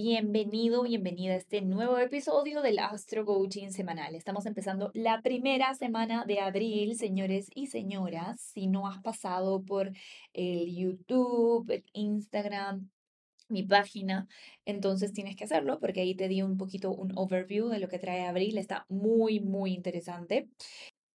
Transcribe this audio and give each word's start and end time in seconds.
Bienvenido, 0.00 0.84
bienvenida 0.84 1.32
a 1.32 1.38
este 1.38 1.60
nuevo 1.60 1.98
episodio 1.98 2.62
del 2.62 2.78
Astro 2.78 3.24
Coaching 3.24 3.70
semanal. 3.70 4.14
Estamos 4.14 4.46
empezando 4.46 4.92
la 4.94 5.22
primera 5.22 5.74
semana 5.74 6.24
de 6.24 6.38
abril, 6.38 6.94
señores 6.94 7.50
y 7.52 7.66
señoras. 7.66 8.40
Si 8.40 8.68
no 8.68 8.86
has 8.86 9.02
pasado 9.02 9.60
por 9.64 9.90
el 10.34 10.72
YouTube, 10.72 11.68
el 11.68 11.84
Instagram, 11.94 12.88
mi 13.48 13.64
página, 13.64 14.28
entonces 14.64 15.12
tienes 15.12 15.34
que 15.34 15.42
hacerlo 15.42 15.80
porque 15.80 16.02
ahí 16.02 16.14
te 16.14 16.28
di 16.28 16.42
un 16.42 16.56
poquito 16.58 16.92
un 16.92 17.10
overview 17.16 17.66
de 17.68 17.80
lo 17.80 17.88
que 17.88 17.98
trae 17.98 18.24
abril. 18.24 18.56
Está 18.56 18.86
muy, 18.88 19.40
muy 19.40 19.72
interesante. 19.72 20.48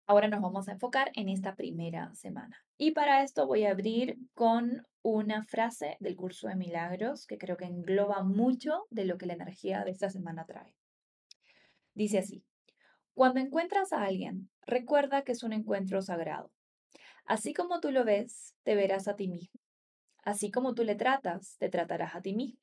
Ahora 0.08 0.28
nos 0.28 0.42
vamos 0.42 0.68
a 0.68 0.74
enfocar 0.74 1.10
en 1.16 1.30
esta 1.30 1.56
primera 1.56 2.14
semana. 2.16 2.66
Y 2.78 2.92
para 2.92 3.24
esto 3.24 3.46
voy 3.46 3.66
a 3.66 3.72
abrir 3.72 4.18
con 4.34 4.86
una 5.04 5.44
frase 5.44 5.98
del 6.00 6.16
curso 6.16 6.48
de 6.48 6.56
milagros 6.56 7.28
que 7.28 7.38
creo 7.38 7.58
que 7.58 7.66
engloba 7.66 8.24
mucho 8.24 8.86
de 8.90 9.06
lo 9.06 9.18
que 9.18 9.26
la 9.26 9.34
energía 9.34 9.84
de 9.84 9.92
esta 9.92 10.10
semana 10.10 10.46
trae. 10.46 10.74
Dice 11.94 12.20
así, 12.20 12.44
cuando 13.14 13.40
encuentras 13.40 13.94
a 13.94 14.04
alguien, 14.04 14.50
recuerda 14.66 15.24
que 15.24 15.34
es 15.34 15.44
un 15.44 15.54
encuentro 15.54 16.02
sagrado. 16.02 16.52
Así 17.26 17.54
como 17.54 17.80
tú 17.80 17.92
lo 17.92 18.04
ves, 18.04 18.56
te 18.64 18.76
verás 18.76 19.08
a 19.08 19.16
ti 19.16 19.28
mismo. 19.28 19.60
Así 20.24 20.50
como 20.52 20.74
tú 20.74 20.84
le 20.84 20.96
tratas, 20.96 21.58
te 21.60 21.70
tratarás 21.70 22.16
a 22.16 22.22
ti 22.22 22.34
mismo. 22.34 22.60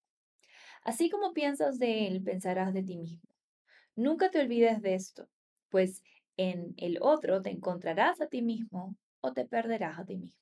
Así 0.82 1.10
como 1.10 1.32
piensas 1.32 1.78
de 1.78 2.08
él, 2.08 2.22
pensarás 2.22 2.72
de 2.72 2.82
ti 2.82 2.96
mismo. 2.96 3.28
Nunca 3.94 4.30
te 4.30 4.40
olvides 4.40 4.80
de 4.82 4.94
esto, 4.94 5.28
pues 5.68 6.02
en 6.36 6.74
el 6.78 6.98
otro 7.00 7.42
te 7.42 7.50
encontrarás 7.50 8.20
a 8.20 8.28
ti 8.28 8.42
mismo 8.42 8.96
o 9.20 9.32
te 9.32 9.44
perderás 9.44 9.98
a 9.98 10.04
ti 10.04 10.16
mismo. 10.16 10.40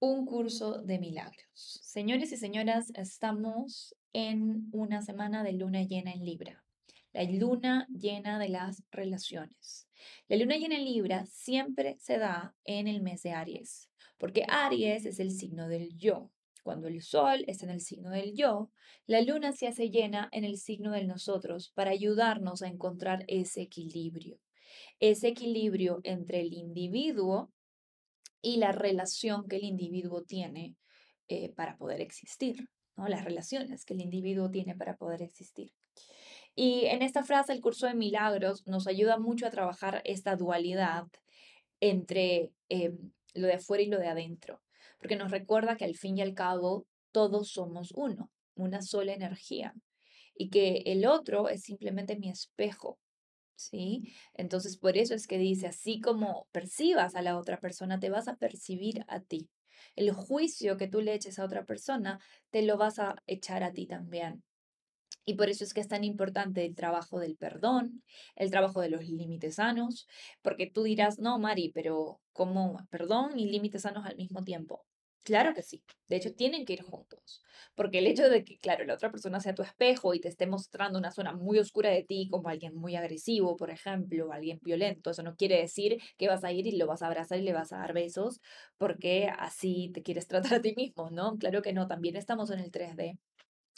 Un 0.00 0.26
curso 0.26 0.82
de 0.82 0.98
milagros. 0.98 1.80
Señores 1.82 2.32
y 2.32 2.36
señoras, 2.36 2.90
estamos 2.94 3.94
en 4.12 4.68
una 4.72 5.02
semana 5.02 5.44
de 5.44 5.52
luna 5.52 5.82
llena 5.82 6.12
en 6.12 6.24
Libra. 6.24 6.64
La 7.12 7.24
luna 7.24 7.86
llena 7.88 8.38
de 8.38 8.48
las 8.48 8.82
relaciones. 8.90 9.88
La 10.28 10.36
luna 10.36 10.56
llena 10.56 10.76
en 10.76 10.84
Libra 10.84 11.26
siempre 11.26 11.96
se 11.98 12.18
da 12.18 12.56
en 12.64 12.88
el 12.88 13.02
mes 13.02 13.22
de 13.22 13.32
Aries, 13.32 13.90
porque 14.18 14.44
Aries 14.48 15.06
es 15.06 15.20
el 15.20 15.30
signo 15.30 15.68
del 15.68 15.96
yo. 15.96 16.30
Cuando 16.64 16.88
el 16.88 17.02
sol 17.02 17.44
está 17.46 17.66
en 17.66 17.72
el 17.72 17.80
signo 17.80 18.10
del 18.10 18.34
yo, 18.34 18.70
la 19.06 19.20
luna 19.20 19.52
se 19.52 19.66
hace 19.66 19.90
llena 19.90 20.28
en 20.32 20.44
el 20.44 20.58
signo 20.58 20.92
del 20.92 21.08
nosotros 21.08 21.70
para 21.74 21.90
ayudarnos 21.90 22.62
a 22.62 22.68
encontrar 22.68 23.24
ese 23.28 23.62
equilibrio 23.62 24.40
ese 25.00 25.28
equilibrio 25.28 26.00
entre 26.04 26.40
el 26.40 26.52
individuo 26.52 27.52
y 28.42 28.56
la 28.56 28.72
relación 28.72 29.48
que 29.48 29.56
el 29.56 29.64
individuo 29.64 30.24
tiene 30.24 30.76
eh, 31.28 31.50
para 31.50 31.78
poder 31.78 32.00
existir, 32.00 32.68
¿no? 32.96 33.08
las 33.08 33.24
relaciones 33.24 33.84
que 33.84 33.94
el 33.94 34.02
individuo 34.02 34.50
tiene 34.50 34.74
para 34.74 34.96
poder 34.96 35.22
existir. 35.22 35.72
Y 36.54 36.84
en 36.86 37.00
esta 37.00 37.24
frase, 37.24 37.52
el 37.52 37.62
curso 37.62 37.86
de 37.86 37.94
milagros 37.94 38.66
nos 38.66 38.86
ayuda 38.86 39.18
mucho 39.18 39.46
a 39.46 39.50
trabajar 39.50 40.02
esta 40.04 40.36
dualidad 40.36 41.06
entre 41.80 42.50
em, 42.68 43.12
lo 43.34 43.46
de 43.46 43.54
afuera 43.54 43.82
y 43.82 43.86
lo 43.86 43.98
de 43.98 44.08
adentro, 44.08 44.60
porque 44.98 45.16
nos 45.16 45.30
recuerda 45.30 45.76
que 45.76 45.84
al 45.84 45.96
fin 45.96 46.18
y 46.18 46.22
al 46.22 46.34
cabo 46.34 46.86
todos 47.12 47.50
somos 47.50 47.92
uno, 47.94 48.30
una 48.54 48.82
sola 48.82 49.14
energía, 49.14 49.74
y 50.34 50.50
que 50.50 50.82
el 50.86 51.06
otro 51.06 51.48
es 51.48 51.62
simplemente 51.62 52.18
mi 52.18 52.28
espejo, 52.28 52.98
¿sí? 53.70 54.12
Entonces, 54.34 54.76
por 54.76 54.96
eso 54.96 55.14
es 55.14 55.26
que 55.26 55.38
dice, 55.38 55.66
así 55.66 56.00
como 56.00 56.48
percibas 56.52 57.14
a 57.14 57.22
la 57.22 57.38
otra 57.38 57.58
persona, 57.58 58.00
te 58.00 58.10
vas 58.10 58.28
a 58.28 58.36
percibir 58.36 59.04
a 59.08 59.20
ti. 59.20 59.48
El 59.96 60.12
juicio 60.12 60.76
que 60.76 60.88
tú 60.88 61.00
le 61.00 61.14
eches 61.14 61.38
a 61.38 61.44
otra 61.44 61.64
persona, 61.64 62.20
te 62.50 62.62
lo 62.62 62.76
vas 62.76 62.98
a 62.98 63.16
echar 63.26 63.62
a 63.62 63.72
ti 63.72 63.86
también. 63.86 64.42
Y 65.24 65.34
por 65.34 65.48
eso 65.48 65.64
es 65.64 65.72
que 65.72 65.80
es 65.80 65.88
tan 65.88 66.04
importante 66.04 66.64
el 66.64 66.74
trabajo 66.74 67.20
del 67.20 67.36
perdón, 67.36 68.02
el 68.34 68.50
trabajo 68.50 68.80
de 68.80 68.90
los 68.90 69.06
límites 69.08 69.56
sanos, 69.56 70.08
porque 70.42 70.66
tú 70.68 70.82
dirás, 70.82 71.18
no, 71.18 71.38
Mari, 71.38 71.70
pero 71.72 72.20
¿cómo 72.32 72.78
perdón 72.90 73.38
y 73.38 73.46
límites 73.46 73.82
sanos 73.82 74.04
al 74.04 74.16
mismo 74.16 74.42
tiempo? 74.42 74.84
Claro 75.24 75.54
que 75.54 75.62
sí. 75.62 75.84
De 76.08 76.16
hecho, 76.16 76.34
tienen 76.34 76.64
que 76.64 76.72
ir 76.72 76.82
juntos. 76.82 77.42
Porque 77.76 77.98
el 77.98 78.08
hecho 78.08 78.28
de 78.28 78.44
que, 78.44 78.58
claro, 78.58 78.84
la 78.84 78.94
otra 78.94 79.10
persona 79.12 79.38
sea 79.40 79.54
tu 79.54 79.62
espejo 79.62 80.14
y 80.14 80.20
te 80.20 80.28
esté 80.28 80.46
mostrando 80.48 80.98
una 80.98 81.12
zona 81.12 81.32
muy 81.32 81.58
oscura 81.60 81.90
de 81.90 82.02
ti, 82.02 82.28
como 82.28 82.48
alguien 82.48 82.74
muy 82.74 82.96
agresivo, 82.96 83.56
por 83.56 83.70
ejemplo, 83.70 84.28
o 84.28 84.32
alguien 84.32 84.58
violento, 84.62 85.10
eso 85.10 85.22
no 85.22 85.36
quiere 85.36 85.58
decir 85.60 85.98
que 86.18 86.26
vas 86.28 86.42
a 86.44 86.50
ir 86.52 86.66
y 86.66 86.72
lo 86.76 86.86
vas 86.88 87.02
a 87.02 87.06
abrazar 87.06 87.38
y 87.38 87.42
le 87.42 87.52
vas 87.52 87.72
a 87.72 87.78
dar 87.78 87.92
besos, 87.92 88.40
porque 88.78 89.28
así 89.38 89.90
te 89.94 90.02
quieres 90.02 90.26
tratar 90.28 90.54
a 90.54 90.60
ti 90.62 90.74
mismo, 90.76 91.10
¿no? 91.10 91.36
Claro 91.38 91.62
que 91.62 91.72
no, 91.72 91.86
también 91.86 92.16
estamos 92.16 92.50
en 92.50 92.58
el 92.58 92.70
3D. 92.72 93.18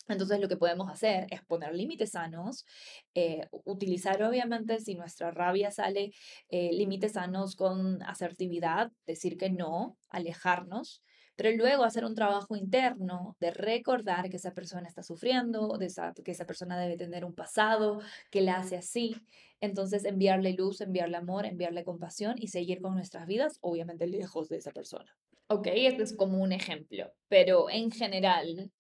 Entonces 0.09 0.41
lo 0.41 0.49
que 0.49 0.57
podemos 0.59 0.91
hacer 0.91 1.27
es 1.31 1.43
poner 1.45 1.75
límites 1.75 2.11
sanos, 2.13 2.67
eh, 3.15 3.47
utilizar 3.65 4.23
obviamente 4.23 4.79
si 4.81 4.95
nuestra 4.97 5.31
rabia 5.31 5.71
sale, 5.71 6.13
eh, 6.49 6.71
límites 6.73 7.13
sanos 7.13 7.57
con 7.57 8.03
asertividad, 8.03 8.93
decir 9.07 9.37
que 9.39 9.51
no, 9.51 9.97
alejarnos, 10.09 11.03
pero 11.37 11.51
luego 11.57 11.85
hacer 11.85 12.05
un 12.05 12.15
trabajo 12.15 12.57
interno 12.57 13.37
de 13.41 13.51
recordar 13.51 14.31
que 14.31 14.37
esa 14.37 14.53
persona 14.53 14.89
está 14.89 15.03
sufriendo, 15.03 15.79
que 16.25 16.31
esa 16.31 16.47
persona 16.47 16.79
debe 16.79 16.97
tener 16.97 17.25
un 17.25 17.35
pasado 17.35 18.01
que 18.31 18.41
la 18.41 18.57
hace 18.57 18.77
así. 18.77 19.17
Entonces 19.61 20.05
enviarle 20.05 20.53
luz, 20.53 20.81
enviarle 20.81 21.17
amor, 21.17 21.47
enviarle 21.47 21.85
compasión 21.85 22.35
y 22.39 22.49
seguir 22.49 22.81
con 22.81 22.95
nuestras 22.95 23.27
vidas, 23.27 23.59
obviamente 23.61 24.07
lejos 24.07 24.49
de 24.49 24.59
esa 24.59 24.71
persona. 24.71 25.17
Ok, 25.49 25.69
este 25.73 26.03
es 26.03 26.17
como 26.17 26.43
un 26.43 26.53
ejemplo, 26.53 27.13
pero 27.29 27.69
en 27.69 27.91
general 27.91 28.71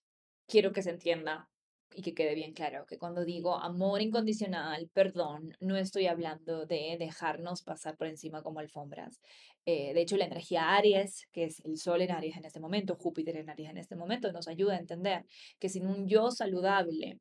quiero 0.46 0.72
que 0.72 0.82
se 0.82 0.90
entienda 0.90 1.48
y 1.94 2.02
que 2.02 2.14
quede 2.14 2.34
bien 2.34 2.52
claro 2.52 2.86
que 2.86 2.98
cuando 2.98 3.24
digo 3.24 3.56
amor 3.56 4.02
incondicional, 4.02 4.88
perdón, 4.92 5.56
no 5.60 5.76
estoy 5.76 6.06
hablando 6.06 6.66
de 6.66 6.96
dejarnos 6.98 7.62
pasar 7.62 7.96
por 7.96 8.06
encima 8.06 8.42
como 8.42 8.60
alfombras. 8.60 9.20
Eh, 9.66 9.94
de 9.94 10.00
hecho, 10.00 10.16
la 10.16 10.26
energía 10.26 10.74
Aries, 10.74 11.26
que 11.32 11.44
es 11.44 11.60
el 11.60 11.78
Sol 11.78 12.02
en 12.02 12.10
Aries 12.10 12.36
en 12.36 12.44
este 12.44 12.60
momento, 12.60 12.96
Júpiter 12.96 13.36
en 13.36 13.50
Aries 13.50 13.70
en 13.70 13.78
este 13.78 13.96
momento, 13.96 14.32
nos 14.32 14.48
ayuda 14.48 14.74
a 14.74 14.78
entender 14.78 15.24
que 15.58 15.68
sin 15.68 15.86
un 15.86 16.08
yo 16.08 16.30
saludable, 16.30 17.20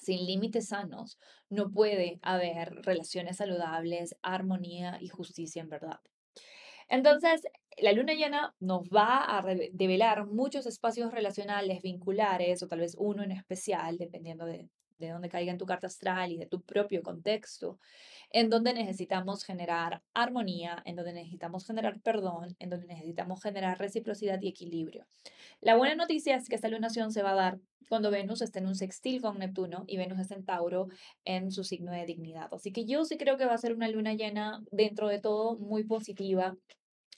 sin 0.00 0.24
límites 0.26 0.68
sanos, 0.68 1.18
no 1.50 1.70
puede 1.70 2.18
haber 2.22 2.72
relaciones 2.82 3.36
saludables, 3.36 4.16
armonía 4.22 4.98
y 5.00 5.08
justicia 5.08 5.62
en 5.62 5.68
verdad. 5.68 6.00
Entonces, 6.90 7.42
la 7.78 7.92
luna 7.92 8.14
llena 8.14 8.54
nos 8.60 8.88
va 8.88 9.38
a 9.38 9.42
develar 9.72 10.26
muchos 10.26 10.66
espacios 10.66 11.12
relacionales, 11.12 11.82
vinculares, 11.82 12.62
o 12.62 12.68
tal 12.68 12.80
vez 12.80 12.96
uno 12.98 13.22
en 13.22 13.30
especial, 13.30 13.96
dependiendo 13.96 14.44
de, 14.44 14.68
de 14.98 15.08
dónde 15.08 15.28
caiga 15.28 15.52
en 15.52 15.58
tu 15.58 15.66
carta 15.66 15.86
astral 15.86 16.32
y 16.32 16.36
de 16.36 16.46
tu 16.46 16.60
propio 16.62 17.02
contexto, 17.02 17.78
en 18.30 18.50
donde 18.50 18.74
necesitamos 18.74 19.44
generar 19.44 20.02
armonía, 20.14 20.82
en 20.84 20.96
donde 20.96 21.12
necesitamos 21.12 21.66
generar 21.66 22.00
perdón, 22.00 22.56
en 22.58 22.70
donde 22.70 22.86
necesitamos 22.86 23.42
generar 23.42 23.78
reciprocidad 23.78 24.40
y 24.42 24.48
equilibrio. 24.48 25.06
La 25.60 25.76
buena 25.76 25.94
noticia 25.94 26.36
es 26.36 26.48
que 26.48 26.56
esta 26.56 26.68
lunación 26.68 27.12
se 27.12 27.22
va 27.22 27.32
a 27.32 27.34
dar 27.34 27.58
cuando 27.88 28.12
Venus 28.12 28.40
esté 28.40 28.60
en 28.60 28.68
un 28.68 28.76
sextil 28.76 29.20
con 29.20 29.38
Neptuno 29.38 29.84
y 29.88 29.96
Venus 29.96 30.20
está 30.20 30.36
en 30.36 30.44
Tauro 30.44 30.86
en 31.24 31.50
su 31.50 31.64
signo 31.64 31.90
de 31.90 32.06
dignidad. 32.06 32.48
Así 32.54 32.72
que 32.72 32.84
yo 32.84 33.04
sí 33.04 33.16
creo 33.16 33.36
que 33.36 33.46
va 33.46 33.54
a 33.54 33.58
ser 33.58 33.74
una 33.74 33.88
luna 33.88 34.14
llena 34.14 34.62
dentro 34.70 35.08
de 35.08 35.20
todo 35.20 35.58
muy 35.58 35.82
positiva, 35.82 36.56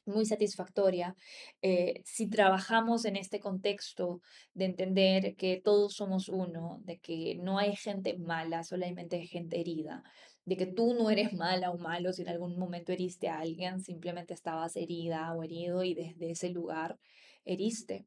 muy 0.05 0.27
satisfactoria 0.27 1.17
eh, 1.63 2.03
si 2.05 2.29
trabajamos 2.29 3.05
en 3.05 3.17
este 3.17 3.41
contexto 3.41 4.21
de 4.55 4.67
entender 4.67 5.37
que 5.37 5.61
todos 5.63 5.95
somos 5.95 6.29
uno, 6.29 6.81
de 6.85 6.99
que 6.99 7.37
no 7.37 7.59
hay 7.59 7.77
gente 7.77 8.17
mala, 8.19 8.65
solamente 8.65 9.17
hay 9.17 9.27
gente 9.27 9.61
herida, 9.61 10.03
de 10.45 10.57
que 10.57 10.67
tú 10.67 10.95
no 10.95 11.11
eres 11.11 11.33
mala 11.33 11.71
o 11.71 11.79
malo 11.79 12.13
si 12.13 12.23
en 12.23 12.29
algún 12.29 12.59
momento 12.59 12.93
heriste 12.93 13.29
a 13.29 13.39
alguien, 13.41 13.81
simplemente 13.81 14.35
estabas 14.35 14.77
herida 14.77 15.33
o 15.35 15.43
herido 15.43 15.85
y 15.85 15.95
desde 15.95 16.31
ese 16.33 16.51
lugar 16.51 16.99
heriste. 17.45 18.07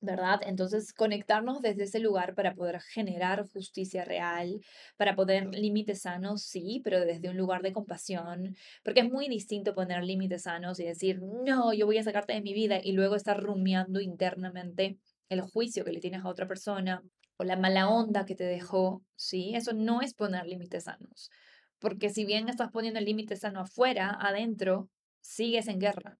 ¿Verdad? 0.00 0.40
Entonces, 0.44 0.92
conectarnos 0.92 1.60
desde 1.62 1.84
ese 1.84 1.98
lugar 2.00 2.34
para 2.34 2.54
poder 2.54 2.80
generar 2.80 3.48
justicia 3.48 4.04
real, 4.04 4.60
para 4.96 5.16
poner 5.16 5.54
límites 5.54 6.02
sanos, 6.02 6.42
sí, 6.42 6.80
pero 6.84 7.00
desde 7.00 7.28
un 7.30 7.36
lugar 7.36 7.62
de 7.62 7.72
compasión, 7.72 8.56
porque 8.84 9.00
es 9.00 9.10
muy 9.10 9.28
distinto 9.28 9.74
poner 9.74 10.04
límites 10.04 10.42
sanos 10.42 10.78
y 10.80 10.84
decir, 10.84 11.20
no, 11.22 11.72
yo 11.72 11.86
voy 11.86 11.98
a 11.98 12.04
sacarte 12.04 12.34
de 12.34 12.42
mi 12.42 12.52
vida 12.54 12.80
y 12.82 12.92
luego 12.92 13.16
estar 13.16 13.40
rumiando 13.42 14.00
internamente 14.00 14.98
el 15.28 15.40
juicio 15.40 15.84
que 15.84 15.92
le 15.92 16.00
tienes 16.00 16.24
a 16.24 16.28
otra 16.28 16.46
persona 16.46 17.02
o 17.38 17.44
la 17.44 17.56
mala 17.56 17.88
onda 17.88 18.24
que 18.24 18.34
te 18.34 18.44
dejó, 18.44 19.02
¿sí? 19.16 19.54
Eso 19.54 19.72
no 19.72 20.00
es 20.02 20.14
poner 20.14 20.46
límites 20.46 20.84
sanos. 20.84 21.30
Porque 21.78 22.10
si 22.10 22.24
bien 22.24 22.48
estás 22.48 22.70
poniendo 22.70 22.98
el 22.98 23.04
límite 23.04 23.36
sano 23.36 23.60
afuera, 23.60 24.16
adentro, 24.18 24.88
sigues 25.20 25.68
en 25.68 25.78
guerra. 25.78 26.18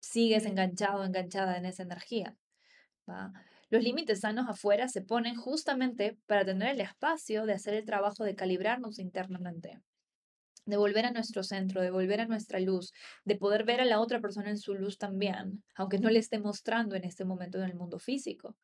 Sigues 0.00 0.46
enganchado, 0.46 1.04
enganchada 1.04 1.58
en 1.58 1.66
esa 1.66 1.82
energía. 1.82 2.36
Los 3.70 3.82
límites 3.82 4.20
sanos 4.20 4.48
afuera 4.48 4.88
se 4.88 5.02
ponen 5.02 5.36
justamente 5.36 6.18
para 6.26 6.44
tener 6.44 6.70
el 6.70 6.80
espacio 6.80 7.46
de 7.46 7.52
hacer 7.54 7.74
el 7.74 7.84
trabajo 7.84 8.24
de 8.24 8.34
calibrarnos 8.34 8.98
internamente 8.98 9.80
de 10.66 10.76
volver 10.76 11.04
a 11.04 11.10
nuestro 11.10 11.42
centro, 11.42 11.82
de 11.82 11.90
volver 11.90 12.20
a 12.20 12.26
nuestra 12.26 12.60
luz, 12.60 12.92
de 13.24 13.36
poder 13.36 13.64
ver 13.64 13.80
a 13.80 13.84
la 13.84 14.00
otra 14.00 14.20
persona 14.20 14.50
en 14.50 14.58
su 14.58 14.74
luz 14.74 14.98
también, 14.98 15.62
aunque 15.74 15.98
no 15.98 16.10
le 16.10 16.18
esté 16.18 16.38
mostrando 16.38 16.94
en 16.96 17.04
este 17.04 17.24
momento 17.24 17.58
en 17.58 17.64
el 17.64 17.74
mundo 17.74 17.98
físico. 17.98 18.56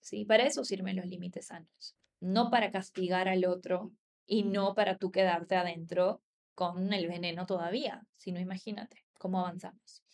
¿sí? 0.00 0.24
Para 0.24 0.44
eso 0.44 0.64
sirven 0.64 0.96
los 0.96 1.06
límites 1.06 1.46
sanos, 1.46 1.96
no 2.20 2.50
para 2.50 2.70
castigar 2.70 3.28
al 3.28 3.44
otro 3.46 3.92
y 4.26 4.44
no 4.44 4.74
para 4.74 4.96
tú 4.96 5.10
quedarte 5.10 5.56
adentro 5.56 6.20
con 6.54 6.92
el 6.92 7.08
veneno 7.08 7.46
todavía, 7.46 8.06
sino 8.12 8.38
imagínate 8.40 9.04
cómo 9.18 9.40
avanzamos. 9.40 10.04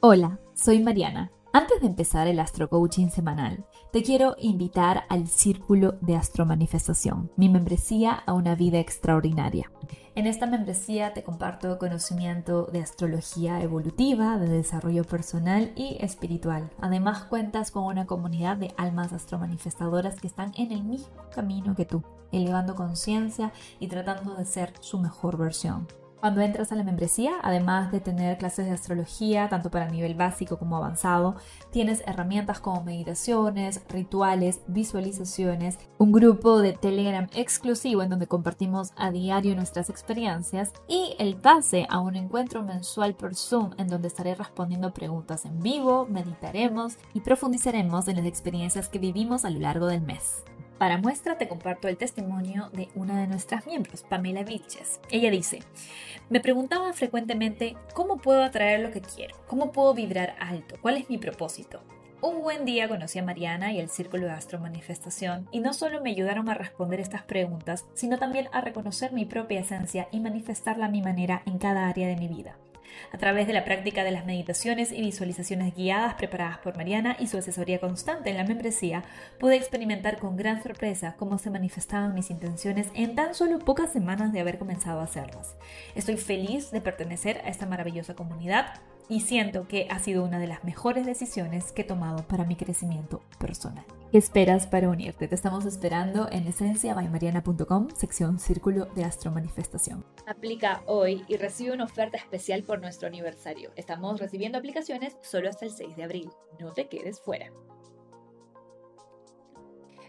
Hola, 0.00 0.38
soy 0.54 0.80
Mariana 0.80 1.30
antes 1.52 1.80
de 1.80 1.86
empezar 1.86 2.26
el 2.26 2.40
Astro 2.40 2.68
Coaching 2.68 3.08
semanal, 3.08 3.64
te 3.92 4.02
quiero 4.02 4.36
invitar 4.38 5.04
al 5.08 5.28
Círculo 5.28 5.92
de 6.00 6.16
Astromanifestación, 6.16 7.30
mi 7.36 7.48
membresía 7.48 8.12
a 8.12 8.34
una 8.34 8.54
vida 8.54 8.78
extraordinaria. 8.78 9.70
En 10.14 10.26
esta 10.26 10.46
membresía 10.46 11.14
te 11.14 11.22
comparto 11.22 11.78
conocimiento 11.78 12.66
de 12.66 12.80
astrología 12.80 13.62
evolutiva, 13.62 14.36
de 14.36 14.48
desarrollo 14.48 15.04
personal 15.04 15.72
y 15.76 15.96
espiritual. 16.00 16.70
Además 16.80 17.24
cuentas 17.24 17.70
con 17.70 17.84
una 17.84 18.06
comunidad 18.06 18.56
de 18.56 18.74
almas 18.76 19.12
astromanifestadoras 19.12 20.20
que 20.20 20.26
están 20.26 20.52
en 20.56 20.72
el 20.72 20.82
mismo 20.82 21.08
camino 21.32 21.74
que 21.74 21.86
tú, 21.86 22.02
elevando 22.32 22.74
conciencia 22.74 23.52
y 23.78 23.86
tratando 23.88 24.34
de 24.34 24.44
ser 24.44 24.72
su 24.80 24.98
mejor 24.98 25.38
versión. 25.38 25.86
Cuando 26.20 26.40
entras 26.40 26.72
a 26.72 26.74
la 26.74 26.82
membresía, 26.82 27.34
además 27.42 27.92
de 27.92 28.00
tener 28.00 28.38
clases 28.38 28.66
de 28.66 28.72
astrología, 28.72 29.48
tanto 29.48 29.70
para 29.70 29.88
nivel 29.88 30.16
básico 30.16 30.58
como 30.58 30.76
avanzado, 30.76 31.36
tienes 31.70 32.02
herramientas 32.08 32.58
como 32.58 32.82
meditaciones, 32.82 33.82
rituales, 33.88 34.60
visualizaciones, 34.66 35.78
un 35.96 36.10
grupo 36.10 36.60
de 36.60 36.72
Telegram 36.72 37.28
exclusivo 37.34 38.02
en 38.02 38.08
donde 38.08 38.26
compartimos 38.26 38.90
a 38.96 39.12
diario 39.12 39.54
nuestras 39.54 39.90
experiencias 39.90 40.72
y 40.88 41.14
el 41.20 41.36
pase 41.36 41.86
a 41.88 42.00
un 42.00 42.16
encuentro 42.16 42.64
mensual 42.64 43.14
por 43.14 43.36
Zoom 43.36 43.70
en 43.78 43.86
donde 43.86 44.08
estaré 44.08 44.34
respondiendo 44.34 44.92
preguntas 44.92 45.44
en 45.44 45.60
vivo, 45.60 46.08
meditaremos 46.10 46.96
y 47.14 47.20
profundizaremos 47.20 48.08
en 48.08 48.16
las 48.16 48.26
experiencias 48.26 48.88
que 48.88 48.98
vivimos 48.98 49.44
a 49.44 49.50
lo 49.50 49.60
largo 49.60 49.86
del 49.86 50.00
mes. 50.00 50.42
Para 50.78 50.96
muestra 50.96 51.36
te 51.36 51.48
comparto 51.48 51.88
el 51.88 51.96
testimonio 51.96 52.70
de 52.72 52.88
una 52.94 53.20
de 53.20 53.26
nuestras 53.26 53.66
miembros, 53.66 54.04
Pamela 54.04 54.44
Viches. 54.44 55.00
Ella 55.10 55.28
dice, 55.28 55.58
me 56.30 56.38
preguntaba 56.38 56.92
frecuentemente 56.92 57.76
cómo 57.94 58.18
puedo 58.18 58.44
atraer 58.44 58.80
lo 58.80 58.92
que 58.92 59.00
quiero, 59.00 59.36
cómo 59.48 59.72
puedo 59.72 59.92
vibrar 59.92 60.36
alto, 60.38 60.76
cuál 60.80 60.96
es 60.96 61.10
mi 61.10 61.18
propósito. 61.18 61.82
Un 62.20 62.42
buen 62.42 62.64
día 62.64 62.88
conocí 62.88 63.18
a 63.18 63.24
Mariana 63.24 63.72
y 63.72 63.80
el 63.80 63.88
Círculo 63.88 64.26
de 64.26 64.32
Astro 64.32 64.60
Manifestación 64.60 65.48
y 65.50 65.60
no 65.60 65.72
solo 65.72 66.00
me 66.00 66.10
ayudaron 66.10 66.48
a 66.48 66.54
responder 66.54 67.00
estas 67.00 67.22
preguntas, 67.22 67.84
sino 67.94 68.18
también 68.18 68.48
a 68.52 68.60
reconocer 68.60 69.12
mi 69.12 69.24
propia 69.24 69.60
esencia 69.60 70.08
y 70.12 70.20
manifestarla 70.20 70.86
a 70.86 70.90
mi 70.90 71.02
manera 71.02 71.42
en 71.46 71.58
cada 71.58 71.88
área 71.88 72.06
de 72.06 72.16
mi 72.16 72.28
vida 72.28 72.56
a 73.12 73.18
través 73.18 73.46
de 73.46 73.52
la 73.52 73.64
práctica 73.64 74.04
de 74.04 74.10
las 74.10 74.26
meditaciones 74.26 74.92
y 74.92 75.00
visualizaciones 75.00 75.74
guiadas 75.74 76.14
preparadas 76.14 76.58
por 76.58 76.76
Mariana 76.76 77.16
y 77.18 77.26
su 77.26 77.38
asesoría 77.38 77.80
constante 77.80 78.30
en 78.30 78.36
la 78.36 78.44
membresía, 78.44 79.04
pude 79.38 79.56
experimentar 79.56 80.18
con 80.18 80.36
gran 80.36 80.62
sorpresa 80.62 81.14
cómo 81.18 81.38
se 81.38 81.50
manifestaban 81.50 82.14
mis 82.14 82.30
intenciones 82.30 82.88
en 82.94 83.14
tan 83.14 83.34
solo 83.34 83.58
pocas 83.58 83.92
semanas 83.92 84.32
de 84.32 84.40
haber 84.40 84.58
comenzado 84.58 85.00
a 85.00 85.04
hacerlas. 85.04 85.56
Estoy 85.94 86.16
feliz 86.16 86.70
de 86.70 86.80
pertenecer 86.80 87.40
a 87.44 87.48
esta 87.48 87.66
maravillosa 87.66 88.14
comunidad 88.14 88.74
y 89.08 89.20
siento 89.20 89.66
que 89.66 89.88
ha 89.90 89.98
sido 89.98 90.24
una 90.24 90.38
de 90.38 90.46
las 90.46 90.64
mejores 90.64 91.06
decisiones 91.06 91.72
que 91.72 91.82
he 91.82 91.84
tomado 91.84 92.26
para 92.26 92.44
mi 92.44 92.56
crecimiento 92.56 93.22
personal. 93.38 93.84
¿Qué 94.10 94.16
esperas 94.16 94.66
para 94.66 94.88
unirte? 94.88 95.28
Te 95.28 95.34
estamos 95.34 95.66
esperando 95.66 96.30
en 96.32 96.46
esenciabaymariana.com, 96.46 97.88
sección 97.94 98.38
Círculo 98.38 98.86
de 98.94 99.04
Astromanifestación. 99.04 100.02
Aplica 100.26 100.82
hoy 100.86 101.26
y 101.28 101.36
recibe 101.36 101.72
una 101.72 101.84
oferta 101.84 102.16
especial 102.16 102.62
por 102.62 102.80
nuestro 102.80 103.06
aniversario. 103.06 103.70
Estamos 103.76 104.18
recibiendo 104.18 104.56
aplicaciones 104.56 105.18
solo 105.20 105.50
hasta 105.50 105.66
el 105.66 105.72
6 105.72 105.94
de 105.94 106.04
abril. 106.04 106.30
No 106.58 106.72
te 106.72 106.88
quedes 106.88 107.20
fuera. 107.20 107.52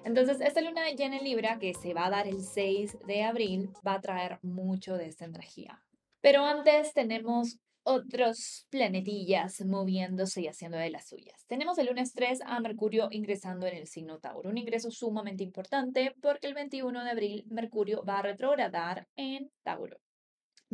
Entonces, 0.06 0.40
esta 0.40 0.62
luna 0.62 0.90
llena 0.92 1.18
en 1.18 1.26
Libra, 1.26 1.60
que 1.60 1.74
se 1.74 1.94
va 1.94 2.06
a 2.06 2.10
dar 2.10 2.26
el 2.26 2.42
6 2.42 3.00
de 3.06 3.24
abril, 3.24 3.70
va 3.86 3.96
a 3.96 4.02
traer 4.02 4.40
mucho 4.42 4.96
de 4.96 5.08
esta 5.08 5.26
energía. 5.26 5.84
Pero 6.22 6.46
antes 6.46 6.94
tenemos 6.94 7.60
otros 7.90 8.68
planetillas 8.70 9.66
moviéndose 9.66 10.42
y 10.42 10.48
haciendo 10.48 10.78
de 10.78 10.92
las 10.92 11.08
suyas. 11.08 11.44
Tenemos 11.48 11.78
el 11.80 11.88
lunes 11.88 12.14
3 12.14 12.42
a 12.46 12.60
Mercurio 12.60 13.08
ingresando 13.10 13.66
en 13.66 13.78
el 13.78 13.88
signo 13.88 14.20
Tauro, 14.20 14.50
un 14.50 14.60
ingreso 14.60 14.92
sumamente 14.92 15.44
importante 15.44 16.14
porque 16.22 16.48
el 16.48 16.54
21 16.54 17.04
de 17.04 17.10
abril 17.10 17.46
Mercurio 17.50 18.04
va 18.06 18.20
a 18.20 18.22
retrogradar 18.22 19.08
en 19.16 19.50
Tauro 19.64 19.98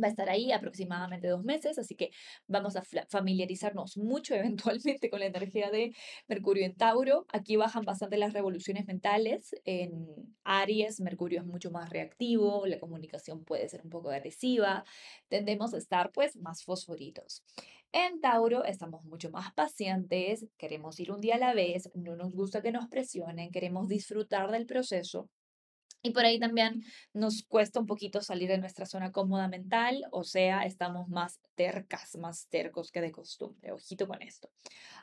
va 0.02 0.08
a 0.08 0.10
estar 0.10 0.28
ahí 0.28 0.52
aproximadamente 0.52 1.28
dos 1.28 1.44
meses, 1.44 1.78
así 1.78 1.94
que 1.94 2.10
vamos 2.46 2.76
a 2.76 2.82
familiarizarnos 3.08 3.96
mucho 3.96 4.34
eventualmente 4.34 5.10
con 5.10 5.20
la 5.20 5.26
energía 5.26 5.70
de 5.70 5.94
Mercurio 6.28 6.64
en 6.64 6.76
Tauro. 6.76 7.26
Aquí 7.32 7.56
bajan 7.56 7.84
bastante 7.84 8.16
las 8.16 8.32
revoluciones 8.32 8.86
mentales. 8.86 9.54
En 9.64 10.06
Aries, 10.44 11.00
Mercurio 11.00 11.40
es 11.40 11.46
mucho 11.46 11.70
más 11.70 11.90
reactivo, 11.90 12.66
la 12.66 12.78
comunicación 12.78 13.44
puede 13.44 13.68
ser 13.68 13.82
un 13.82 13.90
poco 13.90 14.10
agresiva, 14.10 14.84
tendemos 15.28 15.74
a 15.74 15.78
estar 15.78 16.12
pues 16.12 16.36
más 16.36 16.64
fosforitos. 16.64 17.42
En 17.92 18.20
Tauro 18.20 18.64
estamos 18.64 19.04
mucho 19.04 19.30
más 19.30 19.52
pacientes, 19.54 20.46
queremos 20.58 21.00
ir 21.00 21.12
un 21.12 21.20
día 21.20 21.36
a 21.36 21.38
la 21.38 21.54
vez, 21.54 21.90
no 21.94 22.16
nos 22.16 22.32
gusta 22.32 22.60
que 22.60 22.72
nos 22.72 22.88
presionen, 22.88 23.50
queremos 23.50 23.88
disfrutar 23.88 24.50
del 24.50 24.66
proceso 24.66 25.30
y 26.02 26.10
por 26.10 26.24
ahí 26.24 26.38
también 26.38 26.82
nos 27.12 27.42
cuesta 27.42 27.80
un 27.80 27.86
poquito 27.86 28.20
salir 28.20 28.48
de 28.48 28.58
nuestra 28.58 28.86
zona 28.86 29.12
cómoda 29.12 29.48
mental, 29.48 30.04
o 30.12 30.24
sea, 30.24 30.62
estamos 30.62 31.08
más 31.08 31.40
tercas, 31.54 32.16
más 32.16 32.48
tercos 32.48 32.90
que 32.92 33.00
de 33.00 33.12
costumbre. 33.12 33.72
Ojito 33.72 34.06
con 34.06 34.22
esto. 34.22 34.50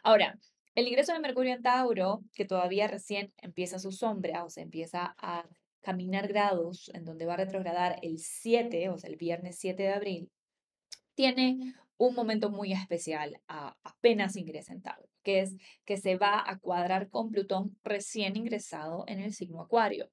Ahora, 0.03 0.39
el 0.75 0.87
ingreso 0.87 1.13
de 1.13 1.19
Mercurio 1.19 1.53
en 1.53 1.61
Tauro, 1.61 2.23
que 2.33 2.45
todavía 2.45 2.87
recién 2.87 3.33
empieza 3.37 3.79
su 3.79 3.91
sombra, 3.91 4.43
o 4.43 4.49
sea, 4.49 4.63
empieza 4.63 5.15
a 5.17 5.47
caminar 5.81 6.27
grados, 6.27 6.89
en 6.93 7.03
donde 7.03 7.25
va 7.25 7.33
a 7.33 7.37
retrogradar 7.37 7.99
el 8.01 8.17
7, 8.17 8.89
o 8.89 8.97
sea, 8.97 9.09
el 9.09 9.17
viernes 9.17 9.57
7 9.59 9.83
de 9.83 9.93
abril, 9.93 10.31
tiene 11.13 11.75
un 11.97 12.15
momento 12.15 12.49
muy 12.49 12.73
especial 12.73 13.39
apenas 13.47 14.35
ingresa 14.35 14.73
en 14.73 14.81
Tauro, 14.81 15.07
que 15.21 15.41
es 15.41 15.55
que 15.85 15.97
se 15.97 16.15
va 16.15 16.43
a 16.49 16.57
cuadrar 16.57 17.09
con 17.09 17.29
Plutón 17.29 17.77
recién 17.83 18.35
ingresado 18.35 19.03
en 19.07 19.19
el 19.19 19.33
signo 19.33 19.61
Acuario. 19.61 20.09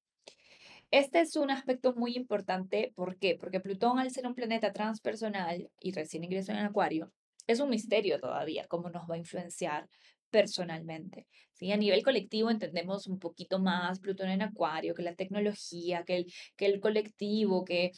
Este 0.91 1.21
es 1.21 1.37
un 1.37 1.51
aspecto 1.53 1.95
muy 1.95 2.17
importante. 2.17 2.93
¿Por 2.97 3.17
qué? 3.17 3.37
Porque 3.39 3.61
Plutón, 3.61 3.99
al 4.01 4.11
ser 4.11 4.27
un 4.27 4.35
planeta 4.35 4.73
transpersonal 4.73 5.71
y 5.81 5.93
recién 5.93 6.25
ingresó 6.25 6.51
en 6.53 6.59
Acuario, 6.59 7.13
es 7.47 7.61
un 7.61 7.71
misterio 7.71 8.19
todavía 8.19 8.67
cómo 8.69 8.91
nos 8.91 9.09
va 9.09 9.15
a 9.15 9.19
influenciar 9.19 9.89
personalmente. 10.31 11.29
¿sí? 11.55 11.71
A 11.71 11.77
nivel 11.77 12.03
colectivo 12.03 12.51
entendemos 12.51 13.07
un 13.07 13.21
poquito 13.21 13.61
más 13.61 14.01
Plutón 14.01 14.31
en 14.31 14.43
Acuario, 14.43 14.95
que 14.95 15.03
la 15.03 15.15
tecnología, 15.15 16.05
que 16.05 16.17
el, 16.17 16.33
que 16.57 16.67
el 16.67 16.81
colectivo, 16.81 17.65
que 17.65 17.93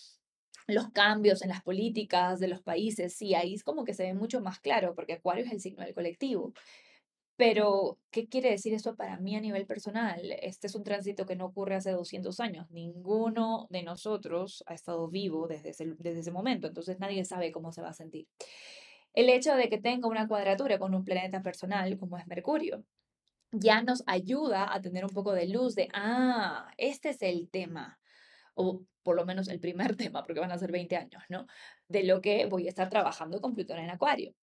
los 0.67 0.91
cambios 0.91 1.43
en 1.43 1.49
las 1.49 1.63
políticas 1.63 2.41
de 2.41 2.49
los 2.49 2.63
países, 2.63 3.15
sí, 3.15 3.35
ahí 3.35 3.55
es 3.55 3.65
como 3.65 3.85
que 3.85 3.95
se 3.95 4.05
ve 4.05 4.15
mucho 4.15 4.41
más 4.43 4.61
claro, 4.61 4.95
porque 4.95 5.15
Acuario 5.15 5.45
es 5.45 5.53
el 5.53 5.61
signo 5.61 5.83
del 5.83 5.95
colectivo. 5.95 6.53
Pero, 7.37 7.99
¿qué 8.11 8.29
quiere 8.29 8.51
decir 8.51 8.75
eso 8.75 8.95
para 8.95 9.17
mí 9.19 9.35
a 9.37 9.41
nivel 9.41 9.67
personal? 9.67 10.21
Este 10.43 10.67
es 10.67 10.75
un 10.75 10.85
tránsito 10.85 11.27
que 11.27 11.35
no 11.35 11.47
ocurre 11.47 11.75
hace 11.77 11.91
200 11.91 12.39
años. 12.41 12.71
Ninguno 12.71 13.67
de 13.71 13.83
nosotros 13.83 14.63
ha 14.67 14.75
estado 14.75 15.09
vivo 15.09 15.49
desde 15.49 15.71
ese, 15.71 15.95
desde 15.99 16.21
ese 16.21 16.31
momento, 16.31 16.69
entonces 16.69 16.99
nadie 17.01 17.25
sabe 17.25 17.51
cómo 17.53 17.73
se 17.73 17.83
va 17.83 17.89
a 17.89 17.95
sentir. 17.95 18.29
El 19.15 19.29
hecho 19.29 19.55
de 19.57 19.69
que 19.69 19.79
tenga 19.79 20.09
una 20.09 20.29
cuadratura 20.29 20.79
con 20.79 20.95
un 20.95 21.05
planeta 21.05 21.43
personal 21.43 21.99
como 21.99 22.17
es 22.19 22.27
Mercurio 22.27 22.85
ya 23.53 23.83
nos 23.83 24.03
ayuda 24.07 24.75
a 24.75 24.81
tener 24.81 25.05
un 25.05 25.11
poco 25.11 25.33
de 25.33 25.47
luz 25.47 25.75
de, 25.75 25.89
ah, 25.93 26.71
este 26.79 27.11
es 27.11 27.23
el 27.23 27.51
tema, 27.51 28.01
o 28.55 28.83
por 29.03 29.17
lo 29.17 29.27
menos 29.27 29.49
el 29.49 29.61
primer 29.61 29.97
tema, 29.97 30.25
porque 30.25 30.41
van 30.41 30.53
a 30.53 30.59
ser 30.59 30.73
20 30.73 30.97
años, 30.97 31.23
¿no? 31.29 31.47
De 31.89 32.03
lo 32.05 32.21
que 32.21 32.47
voy 32.47 32.67
a 32.67 32.71
estar 32.71 32.89
trabajando 32.89 33.41
con 33.41 33.55
Plutón 33.55 33.79
en 33.79 33.91
Acuario. 33.91 34.35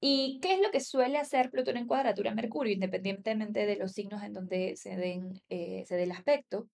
¿Y 0.00 0.38
qué 0.40 0.54
es 0.54 0.60
lo 0.60 0.70
que 0.70 0.80
suele 0.80 1.18
hacer 1.18 1.50
Plutón 1.50 1.76
en 1.76 1.86
cuadratura 1.86 2.30
a 2.30 2.34
Mercurio, 2.34 2.72
independientemente 2.72 3.66
de 3.66 3.76
los 3.76 3.92
signos 3.92 4.22
en 4.22 4.32
donde 4.32 4.76
se, 4.76 4.96
den, 4.96 5.42
eh, 5.50 5.84
se 5.86 5.96
dé 5.96 6.04
el 6.04 6.12
aspecto? 6.12 6.68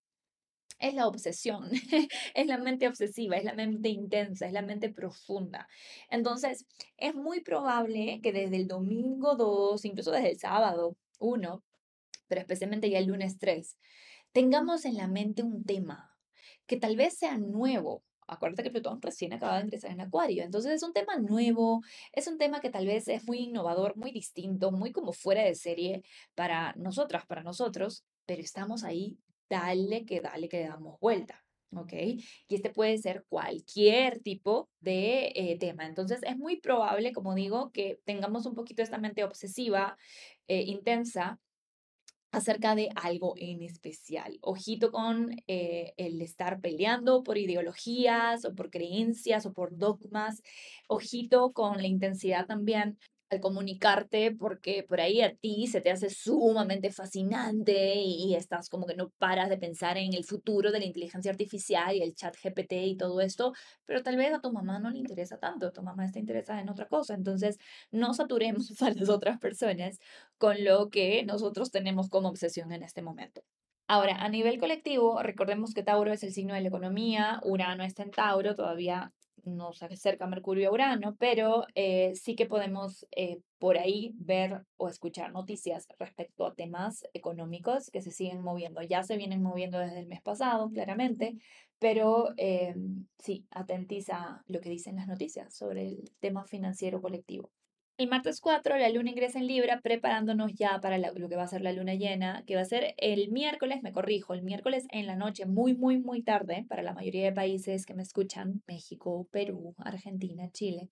Es 0.79 0.93
la 0.93 1.07
obsesión, 1.07 1.69
es 2.35 2.47
la 2.47 2.57
mente 2.57 2.87
obsesiva, 2.87 3.35
es 3.35 3.43
la 3.43 3.53
mente 3.53 3.89
intensa, 3.89 4.45
es 4.47 4.53
la 4.53 4.61
mente 4.61 4.89
profunda. 4.89 5.67
Entonces, 6.09 6.65
es 6.97 7.15
muy 7.15 7.41
probable 7.41 8.21
que 8.21 8.31
desde 8.31 8.55
el 8.55 8.67
domingo 8.67 9.35
2, 9.35 9.83
incluso 9.85 10.11
desde 10.11 10.31
el 10.31 10.39
sábado 10.39 10.95
1, 11.19 11.63
pero 12.27 12.41
especialmente 12.41 12.89
ya 12.89 12.99
el 12.99 13.07
lunes 13.07 13.37
3, 13.39 13.77
tengamos 14.31 14.85
en 14.85 14.95
la 14.95 15.07
mente 15.07 15.43
un 15.43 15.63
tema 15.65 16.15
que 16.65 16.77
tal 16.77 16.95
vez 16.95 17.17
sea 17.17 17.37
nuevo. 17.37 18.03
Acuérdate 18.27 18.63
que 18.63 18.71
Plutón 18.71 19.01
recién 19.01 19.33
acaba 19.33 19.57
de 19.57 19.63
ingresar 19.63 19.91
en 19.91 20.01
Acuario, 20.01 20.43
entonces 20.43 20.73
es 20.73 20.83
un 20.83 20.93
tema 20.93 21.17
nuevo, 21.17 21.81
es 22.11 22.27
un 22.27 22.37
tema 22.37 22.59
que 22.59 22.69
tal 22.69 22.85
vez 22.85 23.07
es 23.07 23.25
muy 23.25 23.39
innovador, 23.39 23.95
muy 23.95 24.11
distinto, 24.11 24.71
muy 24.71 24.91
como 24.91 25.13
fuera 25.13 25.43
de 25.43 25.55
serie 25.55 26.03
para 26.35 26.73
nosotras, 26.73 27.25
para 27.25 27.43
nosotros, 27.43 28.05
pero 28.25 28.41
estamos 28.41 28.83
ahí, 28.83 29.17
dale 29.49 30.05
que 30.05 30.21
dale 30.21 30.49
que 30.49 30.67
damos 30.67 30.99
vuelta. 30.99 31.43
¿ok? 31.75 31.93
Y 31.93 32.55
este 32.55 32.69
puede 32.69 32.97
ser 32.97 33.25
cualquier 33.27 34.19
tipo 34.21 34.69
de 34.79 35.31
eh, 35.35 35.57
tema. 35.59 35.85
Entonces 35.85 36.19
es 36.23 36.37
muy 36.37 36.59
probable, 36.61 37.11
como 37.13 37.35
digo, 37.35 37.71
que 37.71 37.99
tengamos 38.05 38.45
un 38.45 38.55
poquito 38.55 38.81
esta 38.81 38.97
mente 38.97 39.23
obsesiva, 39.23 39.97
eh, 40.47 40.61
intensa, 40.61 41.39
acerca 42.31 42.75
de 42.75 42.89
algo 42.95 43.33
en 43.37 43.63
especial. 43.63 44.37
Ojito 44.41 44.91
con 44.91 45.35
eh, 45.47 45.93
el 45.97 46.21
estar 46.21 46.59
peleando 46.59 47.23
por 47.23 47.37
ideologías 47.37 48.45
o 48.45 48.53
por 48.53 48.69
creencias 48.69 49.45
o 49.45 49.53
por 49.53 49.77
dogmas. 49.77 50.41
Ojito 50.87 51.53
con 51.53 51.77
la 51.77 51.87
intensidad 51.87 52.45
también 52.45 52.97
al 53.29 53.39
comunicarte 53.41 54.31
porque 54.31 54.83
por 54.83 55.01
ahí 55.01 55.21
a 55.21 55.35
ti 55.35 55.67
se 55.67 55.81
te 55.81 55.91
hace 55.91 56.09
sumamente 56.09 56.91
fascinante 56.91 57.95
y, 57.95 58.35
estás 58.35 58.69
como 58.69 58.85
que 58.85 58.95
no 58.95 59.09
paras 59.17 59.49
de 59.49 59.57
pensar 59.57 59.97
en 59.97 60.13
el 60.13 60.23
futuro 60.23 60.71
de 60.71 60.79
la 60.79 60.85
inteligencia 60.85 61.31
artificial 61.31 61.95
y 61.95 62.03
el 62.03 62.13
chat 62.15 62.35
GPT 62.41 62.73
y 62.73 62.97
todo 62.97 63.19
esto, 63.21 63.53
pero 63.85 64.03
tal 64.03 64.17
vez 64.17 64.33
a 64.33 64.41
tu 64.41 64.51
mamá 64.51 64.79
no 64.79 64.89
le 64.89 64.99
interesa 64.99 65.37
tanto, 65.39 65.71
tu 65.71 65.81
mamá 65.81 66.05
está 66.05 66.19
interesada 66.19 66.61
en 66.61 66.69
otra 66.69 66.87
cosa, 66.87 67.15
entonces 67.15 67.57
no 67.91 68.13
saturemos 68.13 68.69
a 68.81 68.91
las 68.91 69.09
otras 69.09 69.39
personas 69.39 69.99
con 70.37 70.63
lo 70.63 70.89
que 70.89 71.23
nosotros 71.25 71.71
tenemos 71.71 72.09
como 72.09 72.29
obsesión 72.29 72.71
en 72.71 72.83
este 72.83 73.01
momento. 73.01 73.41
Ahora, 73.89 74.17
a 74.17 74.29
nivel 74.29 74.59
colectivo, 74.59 75.21
recordemos 75.23 75.73
que 75.73 75.81
Tauro 75.81 76.11
es 76.11 76.21
el 76.23 76.33
signo 76.33 76.53
de 76.53 76.61
la 76.61 76.67
economía, 76.67 77.39
Urano 77.43 77.83
está 77.83 78.03
en 78.03 78.11
Tauro, 78.11 78.53
todavía 78.53 79.13
no 79.47 79.73
se 79.73 79.85
acerca 79.85 80.27
Mercurio 80.27 80.69
a 80.69 80.71
Urano, 80.71 81.15
pero 81.17 81.65
eh, 81.75 82.13
sí 82.15 82.35
que 82.35 82.45
podemos 82.45 83.07
eh, 83.15 83.39
por 83.57 83.77
ahí 83.77 84.13
ver 84.15 84.63
o 84.77 84.89
escuchar 84.89 85.31
noticias 85.31 85.87
respecto 85.97 86.45
a 86.45 86.53
temas 86.53 87.03
económicos 87.13 87.89
que 87.89 88.01
se 88.01 88.11
siguen 88.11 88.41
moviendo. 88.41 88.81
Ya 88.81 89.03
se 89.03 89.17
vienen 89.17 89.41
moviendo 89.41 89.79
desde 89.79 89.99
el 89.99 90.07
mes 90.07 90.21
pasado, 90.21 90.69
claramente, 90.69 91.37
pero 91.79 92.33
eh, 92.37 92.75
sí, 93.17 93.45
atentiza 93.51 94.43
lo 94.47 94.61
que 94.61 94.69
dicen 94.69 94.95
las 94.95 95.07
noticias 95.07 95.53
sobre 95.55 95.87
el 95.87 96.11
tema 96.19 96.45
financiero 96.45 97.01
colectivo. 97.01 97.51
El 97.97 98.09
martes 98.09 98.41
4 98.41 98.77
la 98.77 98.89
luna 98.89 99.09
ingresa 99.09 99.39
en 99.39 99.47
Libra 99.47 99.81
preparándonos 99.81 100.53
ya 100.53 100.79
para 100.79 100.99
lo 100.99 101.29
que 101.29 101.35
va 101.35 101.41
a 101.41 101.47
ser 101.47 101.61
la 101.61 101.71
luna 101.71 101.95
llena, 101.95 102.43
que 102.45 102.53
va 102.53 102.61
a 102.61 102.65
ser 102.65 102.93
el 102.97 103.31
miércoles, 103.31 103.81
me 103.81 103.91
corrijo, 103.91 104.35
el 104.35 104.43
miércoles 104.43 104.85
en 104.91 105.07
la 105.07 105.15
noche, 105.15 105.47
muy, 105.47 105.73
muy, 105.73 105.97
muy 105.97 106.21
tarde 106.21 106.63
para 106.69 106.83
la 106.83 106.93
mayoría 106.93 107.23
de 107.23 107.31
países 107.31 107.87
que 107.87 107.95
me 107.95 108.03
escuchan, 108.03 108.61
México, 108.67 109.27
Perú, 109.31 109.73
Argentina, 109.79 110.47
Chile. 110.51 110.91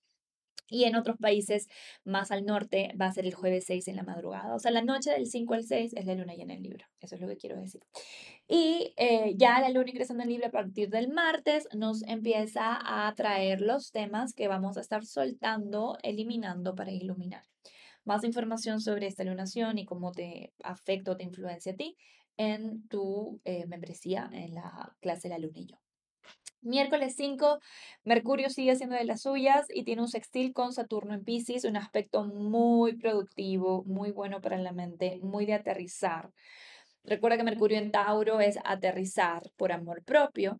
Y 0.67 0.85
en 0.85 0.95
otros 0.95 1.17
países 1.17 1.67
más 2.05 2.31
al 2.31 2.43
norte 2.43 2.91
va 2.99 3.05
a 3.05 3.13
ser 3.13 3.25
el 3.25 3.35
jueves 3.35 3.65
6 3.67 3.87
en 3.87 3.97
la 3.97 4.03
madrugada. 4.03 4.55
O 4.55 4.59
sea, 4.59 4.71
la 4.71 4.81
noche 4.81 5.11
del 5.11 5.27
5 5.27 5.53
al 5.53 5.63
6 5.63 5.93
es 5.95 6.05
la 6.07 6.15
luna 6.15 6.33
llena 6.33 6.55
en 6.55 6.63
Libra. 6.63 6.89
Eso 7.01 7.13
es 7.13 7.21
lo 7.21 7.27
que 7.27 7.37
quiero 7.37 7.55
decir. 7.55 7.83
Y 8.47 8.93
eh, 8.97 9.33
ya 9.37 9.59
la 9.59 9.69
luna 9.69 9.89
ingresando 9.89 10.23
en 10.23 10.29
Libra 10.29 10.47
a 10.47 10.51
partir 10.51 10.89
del 10.89 11.09
martes 11.09 11.67
nos 11.73 12.03
empieza 12.03 12.77
a 12.79 13.13
traer 13.15 13.61
los 13.61 13.91
temas 13.91 14.33
que 14.33 14.47
vamos 14.47 14.77
a 14.77 14.81
estar 14.81 15.03
soltando, 15.03 15.97
eliminando 16.03 16.75
para 16.75 16.91
iluminar. 16.91 17.43
Más 18.03 18.23
información 18.23 18.81
sobre 18.81 19.07
esta 19.07 19.23
lunación 19.23 19.79
y 19.79 19.85
cómo 19.85 20.11
te 20.11 20.53
afecta 20.63 21.11
o 21.11 21.17
te 21.17 21.23
influencia 21.23 21.71
a 21.71 21.75
ti 21.75 21.97
en 22.37 22.87
tu 22.87 23.41
eh, 23.45 23.65
membresía 23.65 24.29
en 24.31 24.53
la 24.53 24.95
clase 24.99 25.29
La 25.29 25.39
Luna 25.39 25.59
y 25.59 25.65
yo. 25.65 25.77
Miércoles 26.61 27.13
5, 27.15 27.59
Mercurio 28.03 28.49
sigue 28.49 28.71
haciendo 28.71 28.95
de 28.95 29.05
las 29.05 29.21
suyas 29.21 29.67
y 29.69 29.83
tiene 29.83 30.01
un 30.01 30.07
sextil 30.07 30.51
con 30.51 30.73
Saturno 30.73 31.13
en 31.13 31.23
Pisces, 31.23 31.63
un 31.63 31.77
aspecto 31.77 32.23
muy 32.25 32.95
productivo, 32.97 33.83
muy 33.85 34.11
bueno 34.11 34.41
para 34.41 34.57
la 34.57 34.71
mente, 34.71 35.19
muy 35.21 35.45
de 35.45 35.53
aterrizar. 35.53 36.31
Recuerda 37.05 37.37
que 37.37 37.43
Mercurio 37.43 37.77
en 37.77 37.91
Tauro 37.91 38.39
es 38.39 38.57
aterrizar 38.63 39.43
por 39.57 39.71
amor 39.71 40.03
propio 40.03 40.59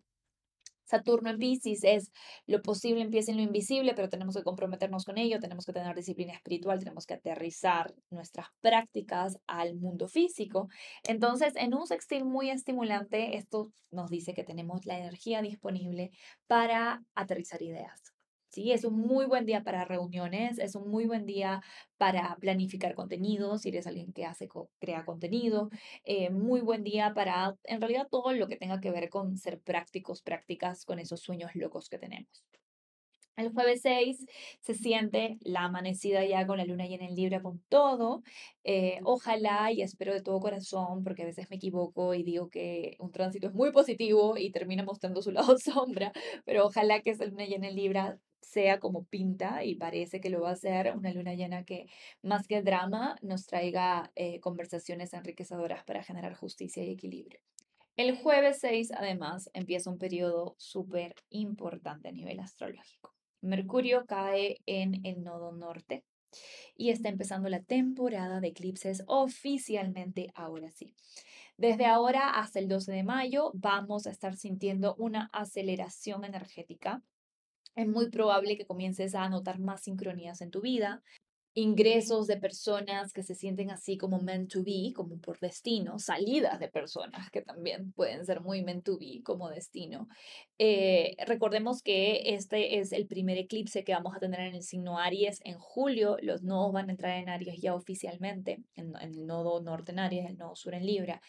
Saturno 0.86 1.32
en 1.32 1.40
Pisces 1.40 1.84
es 1.84 2.12
lo 2.46 2.62
posible 2.62 3.02
empieza 3.02 3.32
en 3.32 3.38
lo 3.38 3.44
invisible, 3.44 3.94
pero 3.96 4.10
tenemos 4.10 4.36
que 4.36 4.44
comprometernos 4.44 5.06
con 5.06 5.18
ello, 5.18 5.40
tenemos 5.40 5.66
que 5.66 5.74
tener 5.74 5.96
disciplina 5.96 6.34
espiritual, 6.34 6.80
tenemos 6.80 7.06
que 7.06 7.16
aterrizar 7.16 7.94
nuestras 8.12 8.48
prácticas 8.62 9.40
al 9.48 9.76
mundo 9.76 10.08
físico. 10.08 10.70
Entonces, 11.04 11.54
en 11.56 11.74
un 11.74 11.88
sextil 11.88 12.26
muy 12.26 12.52
estimulante, 12.52 13.36
esto 13.38 13.72
nos 13.92 14.10
dice 14.10 14.34
que 14.34 14.44
tenemos 14.44 14.86
la 14.86 14.98
energía 14.98 15.42
disponible 15.42 16.12
para 16.48 17.04
aterrizar 17.16 17.62
ideas. 17.62 18.15
¿Sí? 18.56 18.72
Es 18.72 18.86
un 18.86 18.96
muy 18.98 19.26
buen 19.26 19.46
día 19.46 19.64
para 19.64 19.86
reuniones, 19.86 20.60
es 20.60 20.76
un 20.76 20.90
muy 20.90 21.06
buen 21.06 21.26
día 21.26 21.62
para 21.98 22.36
planificar 22.40 22.96
contenidos, 22.96 23.62
si 23.64 23.70
eres 23.70 23.86
alguien 23.88 24.14
que 24.14 24.26
hace, 24.26 24.48
crea 24.80 25.06
contenido, 25.06 25.70
eh, 26.06 26.30
muy 26.30 26.62
buen 26.62 26.84
día 26.84 27.14
para, 27.14 27.58
en 27.66 27.82
realidad, 27.82 28.08
todo 28.10 28.32
lo 28.34 28.48
que 28.48 28.56
tenga 28.58 28.80
que 28.80 28.92
ver 28.92 29.10
con 29.10 29.38
ser 29.38 29.60
prácticos, 29.62 30.22
prácticas 30.22 30.86
con 30.86 31.00
esos 31.00 31.20
sueños 31.22 31.52
locos 31.56 31.90
que 31.90 31.98
tenemos. 32.00 32.46
El 33.38 33.52
jueves 33.52 33.82
6 33.82 34.26
se 34.62 34.74
siente 34.74 35.38
la 35.42 35.66
amanecida 35.66 36.24
ya 36.26 36.48
con 36.48 36.58
la 36.58 36.64
luna 36.66 36.86
llena 36.88 37.06
en 37.06 37.16
Libra 37.16 37.42
con 37.42 37.60
todo. 37.68 38.24
Eh, 38.64 39.00
ojalá 39.04 39.74
y 39.74 39.82
espero 39.82 40.14
de 40.14 40.22
todo 40.22 40.40
corazón, 40.40 41.04
porque 41.04 41.24
a 41.24 41.26
veces 41.26 41.50
me 41.50 41.58
equivoco 41.58 42.14
y 42.14 42.24
digo 42.24 42.50
que 42.50 42.96
un 43.00 43.12
tránsito 43.12 43.48
es 43.48 43.54
muy 43.54 43.72
positivo 43.74 44.38
y 44.38 44.52
termina 44.52 44.84
mostrando 44.84 45.22
su 45.22 45.32
lado 45.32 45.58
sombra, 45.58 46.14
pero 46.46 46.66
ojalá 46.66 47.02
que 47.02 47.12
esa 47.12 47.26
luna 47.26 47.46
llena 47.46 47.68
en 47.68 47.76
Libra 47.76 48.20
sea 48.40 48.80
como 48.80 49.04
pinta 49.06 49.66
y 49.66 49.76
parece 49.76 50.22
que 50.22 50.30
lo 50.30 50.42
va 50.42 50.52
a 50.52 50.56
ser, 50.56 50.96
una 50.96 51.12
luna 51.12 51.34
llena 51.34 51.66
que 51.66 51.88
más 52.22 52.48
que 52.48 52.62
drama 52.62 53.18
nos 53.22 53.46
traiga 53.48 54.12
eh, 54.16 54.40
conversaciones 54.40 55.14
enriquecedoras 55.14 55.84
para 55.84 56.04
generar 56.04 56.36
justicia 56.36 56.84
y 56.84 56.92
equilibrio. 56.92 57.42
El 57.98 58.18
jueves 58.18 58.60
6, 58.60 58.92
además, 58.94 59.50
empieza 59.54 59.90
un 59.90 59.98
periodo 59.98 60.56
súper 60.58 61.16
importante 61.30 62.10
a 62.10 62.12
nivel 62.12 62.40
astrológico. 62.40 63.15
Mercurio 63.46 64.06
cae 64.06 64.60
en 64.66 65.06
el 65.06 65.24
nodo 65.24 65.52
norte 65.52 66.04
y 66.76 66.90
está 66.90 67.10
empezando 67.10 67.50
la 67.50 67.62
temporada 67.62 68.42
de 68.42 68.50
eclipses 68.50 69.04
oficialmente 69.08 70.32
ahora 70.36 70.72
sí. 70.72 70.94
Desde 71.58 71.86
ahora 71.86 72.30
hasta 72.30 72.60
el 72.60 72.68
12 72.68 72.92
de 72.92 73.04
mayo 73.04 73.52
vamos 73.54 74.08
a 74.08 74.12
estar 74.12 74.36
sintiendo 74.36 74.96
una 74.98 75.30
aceleración 75.32 76.26
energética 76.26 77.02
es 77.76 77.88
muy 77.88 78.10
probable 78.10 78.58
que 78.58 78.66
comiences 78.66 79.16
a 79.16 79.28
notar 79.28 79.60
más 79.60 79.82
sincronías 79.82 80.42
en 80.42 80.50
tu 80.50 80.62
vida, 80.62 81.04
ingresos 81.56 82.28
de 82.28 82.36
personas 82.36 83.14
que 83.14 83.24
se 83.24 83.34
sienten 83.34 83.72
así 83.72 83.98
como 83.98 84.20
meant 84.20 84.52
to 84.52 84.62
be, 84.62 84.92
como 84.94 85.18
por 85.20 85.40
destino, 85.40 85.98
salidas 86.00 86.60
de 86.60 86.68
personas 86.68 87.32
que 87.32 87.42
también 87.42 87.94
pueden 87.94 88.26
ser 88.26 88.42
muy 88.42 88.62
meant 88.62 88.84
to 88.84 88.98
be 88.98 89.24
como 89.24 89.50
destino. 89.50 90.10
Eh, 90.60 91.16
recordemos 91.26 91.82
que 91.82 92.34
este 92.36 92.80
es 92.80 92.92
el 92.92 93.08
primer 93.08 93.38
eclipse 93.38 93.86
que 93.86 93.94
vamos 93.94 94.16
a 94.16 94.20
tener 94.20 94.42
en 94.42 94.56
el 94.56 94.64
signo 94.64 95.00
Aries 95.00 95.40
en 95.46 95.58
julio. 95.58 96.18
Los 96.22 96.44
nodos 96.44 96.74
van 96.74 96.90
a 96.90 96.92
entrar 96.92 97.18
en 97.18 97.30
Aries 97.30 97.62
ya 97.62 97.74
oficialmente, 97.74 98.62
en, 98.76 98.94
en 98.98 99.14
el 99.14 99.26
nodo 99.26 99.62
norte 99.62 99.94
en 99.94 100.00
Aries, 100.00 100.26
el 100.26 100.38
nodo 100.38 100.56
sur 100.58 100.74
en 100.74 100.86
Libra. 100.86 101.22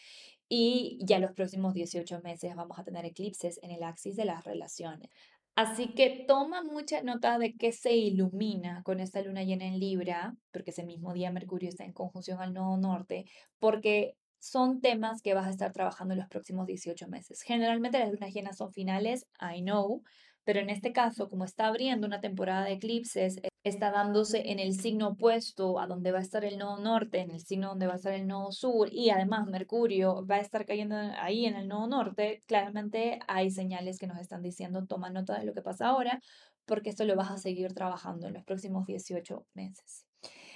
Y 0.49 0.97
ya 1.01 1.19
los 1.19 1.31
próximos 1.31 1.73
18 1.73 2.21
meses 2.21 2.55
vamos 2.55 2.79
a 2.79 2.83
tener 2.83 3.05
eclipses 3.05 3.59
en 3.63 3.71
el 3.71 3.83
axis 3.83 4.15
de 4.15 4.25
las 4.25 4.43
relaciones. 4.43 5.09
Así 5.57 5.87
que 5.95 6.23
toma 6.27 6.61
mucha 6.61 7.01
nota 7.01 7.39
de 7.39 7.55
que 7.55 7.71
se 7.71 7.95
ilumina 7.95 8.83
con 8.83 8.99
esta 8.99 9.23
luna 9.23 9.41
llena 9.41 9.65
en 9.65 9.79
Libra, 9.79 10.35
porque 10.51 10.69
ese 10.69 10.83
mismo 10.83 11.13
día 11.13 11.31
Mercurio 11.31 11.67
está 11.67 11.83
en 11.83 11.93
conjunción 11.93 12.39
al 12.39 12.53
nodo 12.53 12.77
norte, 12.77 13.25
porque 13.57 14.13
son 14.37 14.81
temas 14.81 15.23
que 15.23 15.33
vas 15.33 15.47
a 15.47 15.49
estar 15.49 15.73
trabajando 15.73 16.13
en 16.13 16.19
los 16.19 16.29
próximos 16.29 16.67
18 16.67 17.07
meses. 17.07 17.41
Generalmente 17.41 17.97
las 17.97 18.11
lunas 18.11 18.31
llenas 18.35 18.57
son 18.57 18.71
finales, 18.71 19.25
I 19.41 19.63
know, 19.63 20.03
pero 20.43 20.59
en 20.59 20.69
este 20.69 20.93
caso, 20.93 21.27
como 21.27 21.43
está 21.43 21.65
abriendo 21.65 22.05
una 22.05 22.21
temporada 22.21 22.65
de 22.65 22.73
eclipses, 22.73 23.41
está 23.67 23.91
dándose 23.91 24.51
en 24.51 24.59
el 24.59 24.73
signo 24.73 25.09
opuesto 25.09 25.79
a 25.79 25.87
donde 25.87 26.11
va 26.11 26.19
a 26.19 26.21
estar 26.21 26.43
el 26.45 26.57
nodo 26.57 26.77
norte, 26.77 27.19
en 27.19 27.31
el 27.31 27.41
signo 27.41 27.69
donde 27.69 27.87
va 27.87 27.93
a 27.93 27.97
estar 27.97 28.13
el 28.13 28.27
nodo 28.27 28.51
sur, 28.51 28.89
y 28.91 29.09
además 29.09 29.47
Mercurio 29.47 30.25
va 30.25 30.35
a 30.35 30.39
estar 30.39 30.65
cayendo 30.65 30.95
ahí 31.19 31.45
en 31.45 31.55
el 31.55 31.67
nodo 31.67 31.87
norte, 31.87 32.41
claramente 32.47 33.19
hay 33.27 33.51
señales 33.51 33.99
que 33.99 34.07
nos 34.07 34.19
están 34.19 34.41
diciendo, 34.41 34.85
toma 34.85 35.09
nota 35.09 35.37
de 35.39 35.45
lo 35.45 35.53
que 35.53 35.61
pasa 35.61 35.87
ahora, 35.87 36.21
porque 36.65 36.89
esto 36.89 37.05
lo 37.05 37.15
vas 37.15 37.31
a 37.31 37.37
seguir 37.37 37.73
trabajando 37.73 38.27
en 38.27 38.33
los 38.33 38.43
próximos 38.43 38.85
18 38.87 39.45
meses. 39.53 40.05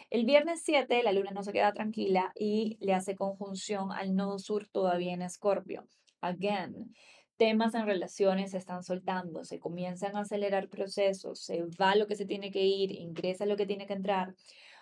El 0.10 0.26
viernes 0.26 0.62
7 0.66 1.04
la 1.04 1.14
luna 1.14 1.32
no 1.32 1.42
se 1.42 1.54
queda 1.54 1.72
tranquila 1.72 2.34
y 2.36 2.78
le 2.82 2.94
hace 2.94 3.16
conjunción 3.16 3.92
al 3.94 4.14
nodo 4.14 4.40
sur 4.40 4.68
todavía 4.68 5.14
en 5.14 5.22
Escorpio. 5.22 5.88
Again, 6.20 6.94
temas 7.42 7.74
en 7.74 7.88
relaciones 7.88 8.52
se 8.52 8.60
están 8.60 8.84
soltando, 8.84 9.44
se 9.44 9.60
comienzan 9.60 10.16
a 10.16 10.20
acelerar 10.20 10.70
procesos, 10.70 11.40
se 11.40 11.64
va 11.82 11.96
lo 11.96 12.06
que 12.06 12.16
se 12.16 12.28
tiene 12.28 12.52
que 12.52 12.68
ir, 12.68 12.92
ingresa 12.92 13.48
lo 13.48 13.58
que 13.58 13.66
tiene 13.66 13.88
que 13.88 13.94
entrar. 13.94 14.36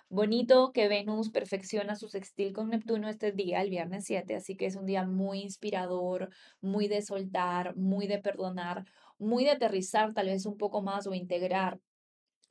Bonito 0.09 0.73
que 0.73 0.89
Venus 0.89 1.29
perfecciona 1.29 1.95
su 1.95 2.09
sextil 2.09 2.51
con 2.51 2.67
Neptuno 2.67 3.07
este 3.07 3.31
día, 3.31 3.61
el 3.61 3.69
viernes 3.69 4.03
7, 4.03 4.35
así 4.35 4.57
que 4.57 4.65
es 4.65 4.75
un 4.75 4.85
día 4.85 5.05
muy 5.05 5.39
inspirador, 5.39 6.31
muy 6.59 6.89
de 6.89 7.01
soltar, 7.01 7.77
muy 7.77 8.07
de 8.07 8.17
perdonar, 8.17 8.83
muy 9.17 9.45
de 9.45 9.51
aterrizar 9.51 10.13
tal 10.13 10.25
vez 10.25 10.45
un 10.45 10.57
poco 10.57 10.81
más 10.81 11.07
o 11.07 11.13
integrar 11.13 11.79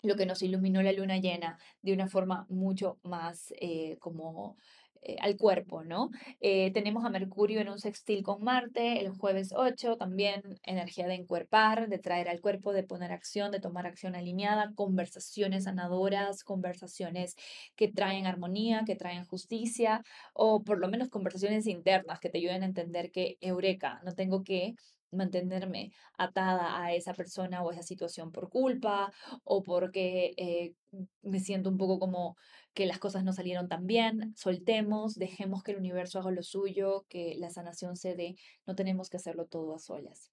lo 0.00 0.17
que 0.17 0.25
nos 0.25 0.43
iluminó 0.43 0.81
la 0.81 0.93
luna 0.93 1.19
llena 1.19 1.59
de 1.83 1.93
una 1.93 2.09
forma 2.09 2.47
mucho 2.49 2.99
más 3.03 3.53
eh, 3.61 3.99
como 3.99 4.57
eh, 5.02 5.17
al 5.21 5.37
cuerpo, 5.37 5.85
¿no? 5.85 6.11
Eh, 6.40 6.73
tenemos 6.73 7.05
a 7.05 7.11
Mercurio 7.11 7.61
en 7.61 7.69
un 7.69 7.78
sextil 7.78 8.23
con 8.23 8.43
Marte 8.43 9.00
el 9.00 9.11
jueves 9.11 9.52
8, 9.55 9.97
también 9.97 10.43
energía 10.64 11.07
de 11.07 11.14
encuerpar, 11.14 11.88
de 11.88 11.99
traer 11.99 12.28
al 12.28 12.40
cuerpo, 12.40 12.73
de 12.73 12.83
poner 12.83 13.12
acción, 13.12 13.50
de 13.50 13.61
tomar 13.61 13.87
acción 13.87 14.14
alineada, 14.14 14.73
conversaciones 14.75 15.64
sanadoras, 15.64 16.45
conversaciones 16.45 17.37
que 17.76 17.88
traen 17.88 18.26
armonía, 18.26 18.83
que 18.87 18.97
traen 18.97 19.25
justicia, 19.25 20.02
o 20.35 20.62
por 20.62 20.78
lo 20.78 20.88
menos 20.88 21.09
conversaciones 21.09 21.67
internas 21.67 22.21
que 22.21 22.28
te 22.28 22.38
ayuden 22.38 22.62
a 22.62 22.67
entender 22.67 23.11
que, 23.11 23.37
eureka, 23.40 24.00
no 24.05 24.12
tengo 24.12 24.43
que 24.43 24.75
mantenerme 25.11 25.93
atada 26.17 26.83
a 26.83 26.95
esa 26.95 27.15
persona 27.15 27.62
o 27.62 27.71
esa 27.71 27.83
situación 27.83 28.33
por 28.33 28.49
culpa 28.49 29.12
o 29.45 29.62
porque 29.62 30.35
eh, 30.37 30.75
me 31.23 31.41
siento 31.41 31.71
un 31.71 31.79
poco 31.79 31.99
como 31.99 32.37
que 32.75 32.87
las 32.87 32.99
cosas 32.99 33.25
no 33.25 33.33
salieron 33.33 33.69
tan 33.69 33.87
bien. 33.87 34.35
Soltemos, 34.37 35.15
dejemos 35.15 35.62
que 35.62 35.73
el 35.73 35.79
universo 35.79 36.21
haga 36.21 36.31
lo 36.31 36.43
suyo, 36.43 37.07
que 37.09 37.35
la 37.38 37.50
sanación 37.50 37.97
se 37.97 38.15
dé, 38.15 38.37
no 38.67 38.75
tenemos 38.75 39.11
que 39.11 39.17
hacerlo 39.17 39.47
todo 39.47 39.75
a 39.75 39.79
solas. 39.79 40.31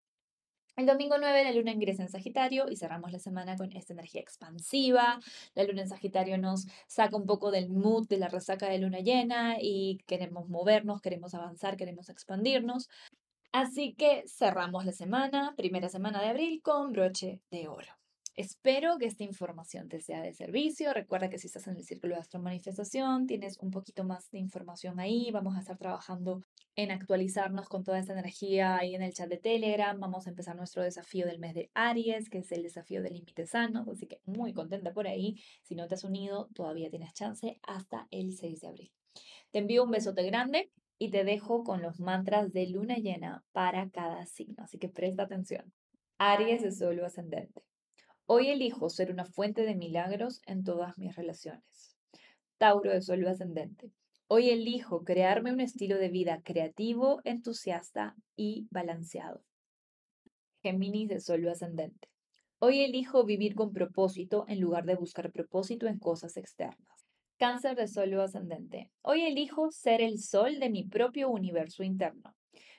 El 0.78 0.88
domingo 0.88 1.18
9 1.18 1.46
la 1.46 1.54
luna 1.54 1.72
ingresa 1.72 2.04
en 2.04 2.10
Sagitario 2.10 2.70
y 2.70 2.76
cerramos 2.76 3.14
la 3.14 3.20
semana 3.20 3.56
con 3.56 3.72
esta 3.72 3.94
energía 3.94 4.20
expansiva. 4.20 5.22
La 5.54 5.64
luna 5.64 5.84
en 5.84 5.88
Sagitario 5.88 6.38
nos 6.38 6.68
saca 6.88 7.16
un 7.16 7.26
poco 7.26 7.50
del 7.50 7.70
mood 7.70 8.10
de 8.10 8.18
la 8.18 8.28
resaca 8.28 8.68
de 8.68 8.80
luna 8.80 9.00
llena 9.00 9.56
y 9.62 10.00
queremos 10.06 10.50
movernos, 10.50 11.00
queremos 11.00 11.34
avanzar, 11.34 11.78
queremos 11.78 12.10
expandirnos. 12.10 12.90
Así 13.58 13.94
que 13.94 14.26
cerramos 14.28 14.84
la 14.84 14.92
semana, 14.92 15.54
primera 15.56 15.88
semana 15.88 16.22
de 16.22 16.28
abril, 16.28 16.62
con 16.62 16.92
broche 16.92 17.40
de 17.50 17.70
oro. 17.70 17.88
Espero 18.36 18.98
que 18.98 19.06
esta 19.06 19.24
información 19.24 19.88
te 19.88 20.02
sea 20.02 20.22
de 20.22 20.34
servicio. 20.34 20.94
Recuerda 20.94 21.30
que 21.30 21.40
si 21.40 21.48
estás 21.48 21.66
en 21.68 21.78
el 21.78 21.86
círculo 21.86 22.16
de 22.16 22.20
Astro 22.20 22.42
Manifestación, 22.42 23.28
tienes 23.28 23.58
un 23.60 23.72
poquito 23.72 24.04
más 24.04 24.30
de 24.32 24.40
información 24.40 25.00
ahí. 25.00 25.32
Vamos 25.32 25.56
a 25.56 25.62
estar 25.62 25.78
trabajando 25.78 26.44
en 26.76 26.92
actualizarnos 26.92 27.70
con 27.70 27.86
toda 27.86 27.98
esta 27.98 28.12
energía 28.12 28.76
ahí 28.76 28.94
en 28.94 29.02
el 29.02 29.14
chat 29.14 29.30
de 29.30 29.38
Telegram. 29.38 29.98
Vamos 29.98 30.28
a 30.28 30.32
empezar 30.32 30.58
nuestro 30.58 30.84
desafío 30.84 31.26
del 31.26 31.40
mes 31.40 31.54
de 31.54 31.72
Aries, 31.76 32.30
que 32.30 32.40
es 32.40 32.52
el 32.52 32.62
desafío 32.62 33.02
del 33.02 33.14
límite 33.14 33.48
sano. 33.48 33.86
Así 33.90 34.06
que 34.06 34.20
muy 34.26 34.52
contenta 34.52 34.92
por 34.92 35.08
ahí. 35.08 35.42
Si 35.64 35.76
no 35.76 35.88
te 35.88 35.96
has 35.96 36.04
unido, 36.04 36.50
todavía 36.54 36.90
tienes 36.90 37.14
chance 37.14 37.58
hasta 37.64 38.10
el 38.12 38.36
6 38.36 38.60
de 38.60 38.68
abril. 38.68 38.92
Te 39.52 39.60
envío 39.60 39.86
un 39.86 39.92
besote 39.92 40.24
grande 40.24 40.74
y 40.98 41.12
te 41.12 41.24
dejo 41.24 41.64
con 41.64 41.82
los 41.82 42.00
mantras 42.00 42.54
de 42.54 42.68
luna 42.68 42.96
llena 42.96 43.44
para 43.52 43.90
cada 43.90 44.26
signo, 44.26 44.64
así 44.64 44.78
que 44.78 44.90
presta 44.90 45.24
atención. 45.24 45.74
Aries 46.18 46.62
de 46.62 46.72
solo 46.72 47.06
ascendente. 47.06 47.64
Hoy 48.26 48.48
elijo 48.48 48.90
ser 48.90 49.12
una 49.12 49.26
fuente 49.26 49.64
de 49.64 49.76
milagros 49.76 50.42
en 50.46 50.64
todas 50.64 50.98
mis 50.98 51.16
relaciones. 51.16 51.98
Tauro 52.58 52.92
de 52.92 53.02
solo 53.02 53.30
ascendente. 53.30 53.92
Hoy 54.28 54.50
elijo 54.50 55.04
crearme 55.04 55.52
un 55.54 55.60
estilo 55.60 55.98
de 55.98 56.10
vida 56.10 56.42
creativo, 56.42 57.22
entusiasta 57.26 58.16
y 58.36 58.68
balanceado. 58.72 59.44
Géminis 60.64 61.10
de 61.10 61.20
solo 61.20 61.52
ascendente. 61.52 62.10
Hoy 62.58 62.80
elijo 62.80 63.26
vivir 63.26 63.54
con 63.54 63.74
propósito 63.74 64.46
en 64.48 64.62
lugar 64.62 64.86
de 64.86 64.96
buscar 64.96 65.32
propósito 65.32 65.86
en 65.86 66.00
cosas 66.00 66.38
externas. 66.38 66.95
Cáncer 67.38 67.76
de 67.76 67.90
Sol 67.90 68.18
ascendente. 68.22 68.90
Hoy 69.02 69.24
elijo 69.24 69.70
ser 69.70 70.02
el 70.02 70.20
sol 70.20 70.58
de 70.58 70.70
mi 70.70 70.86
propio 70.86 71.30
universo 71.30 71.84
interno. 71.84 72.34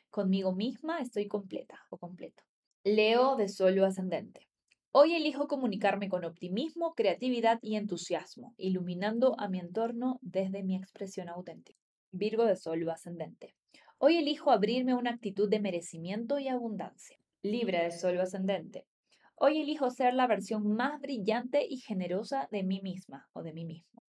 Conmigo 0.09 0.55
misma 0.55 1.01
estoy 1.01 1.29
completa 1.29 1.79
o 1.91 1.99
completo. 1.99 2.43
Leo 2.83 3.37
de 3.37 3.49
Sol 3.49 3.79
ascendente. 3.85 4.49
Hoy 4.93 5.13
elijo 5.13 5.47
comunicarme 5.47 6.09
con 6.09 6.25
optimismo, 6.25 6.95
creatividad 6.95 7.59
y 7.61 7.77
entusiasmo, 7.77 8.55
iluminando 8.57 9.39
a 9.39 9.47
mi 9.49 9.59
entorno 9.59 10.19
desde 10.23 10.63
mi 10.63 10.75
expresión 10.75 11.29
auténtica. 11.29 11.79
Virgo 12.11 12.47
de 12.47 12.57
Sol 12.57 12.89
ascendente. 12.89 13.55
Hoy 13.99 14.17
elijo 14.17 14.51
abrirme 14.51 14.93
a 14.93 14.97
una 14.97 15.11
actitud 15.11 15.51
de 15.51 15.61
merecimiento 15.61 16.39
y 16.39 16.49
abundancia. 16.49 17.19
Libra 17.43 17.83
de 17.83 17.91
Sol 17.91 18.19
ascendente. 18.19 18.87
Hoy 19.35 19.61
elijo 19.61 19.91
ser 19.91 20.15
la 20.15 20.27
versión 20.27 20.67
más 20.77 20.99
brillante 20.99 21.67
y 21.69 21.77
generosa 21.77 22.49
de 22.51 22.63
mí 22.63 22.81
misma 22.81 23.29
o 23.35 23.43
de 23.43 23.53
mí 23.53 23.67
mismo. 23.67 24.06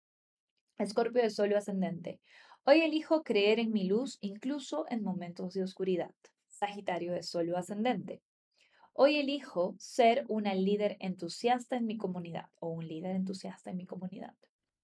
Escorpio 0.77 1.23
de 1.23 1.31
Sol 1.31 1.55
ascendente. 1.55 2.21
Hoy 2.65 2.81
elijo 2.81 3.23
creer 3.23 3.61
en 3.61 3.71
mi 3.71 3.85
luz 3.85 4.19
incluso 4.21 4.87
en 4.91 5.05
momentos 5.05 5.55
de 5.55 5.63
oscuridad. 5.63 6.11
Sagitario 6.49 7.13
de 7.13 7.23
Sol 7.23 7.55
ascendente. 7.55 8.23
Hoy 8.93 9.19
elijo 9.19 9.77
ser 9.79 10.25
una 10.27 10.53
líder 10.53 10.97
entusiasta 10.99 11.77
en 11.77 11.87
mi 11.87 11.97
comunidad 11.97 12.47
o 12.59 12.71
un 12.71 12.89
líder 12.89 13.15
entusiasta 13.15 13.71
en 13.71 13.77
mi 13.77 13.87
comunidad. 13.87 14.35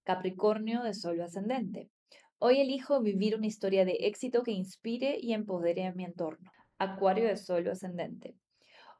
Capricornio 0.04 0.84
de 0.84 0.94
Sol 0.94 1.20
ascendente. 1.22 1.90
Hoy 2.38 2.60
elijo 2.60 3.00
vivir 3.00 3.34
una 3.34 3.48
historia 3.48 3.84
de 3.84 3.96
éxito 4.02 4.44
que 4.44 4.52
inspire 4.52 5.18
y 5.20 5.32
empodere 5.32 5.86
a 5.86 5.92
mi 5.92 6.04
entorno. 6.04 6.52
Acuario 6.78 7.26
de 7.26 7.36
Sol 7.36 7.66
ascendente. 7.68 8.36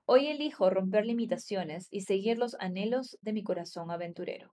Hoy 0.06 0.26
elijo 0.26 0.68
romper 0.70 1.06
limitaciones 1.06 1.86
y 1.88 2.00
seguir 2.00 2.36
los 2.36 2.56
anhelos 2.58 3.16
de 3.22 3.32
mi 3.32 3.44
corazón 3.44 3.92
aventurero. 3.92 4.52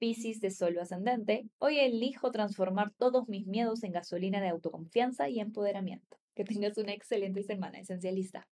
Piscis 0.00 0.40
de 0.40 0.50
Sol 0.50 0.78
ascendente, 0.78 1.44
hoy 1.58 1.78
elijo 1.78 2.30
transformar 2.30 2.90
todos 2.96 3.28
mis 3.28 3.46
miedos 3.46 3.84
en 3.84 3.92
gasolina 3.92 4.40
de 4.40 4.48
autoconfianza 4.48 5.28
y 5.28 5.40
empoderamiento. 5.40 6.16
Que 6.34 6.42
tengas 6.42 6.78
una 6.78 6.94
excelente 6.94 7.42
semana, 7.42 7.78
esencialista. 7.80 8.48